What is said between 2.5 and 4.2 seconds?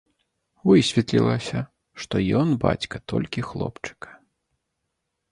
бацька толькі хлопчыка.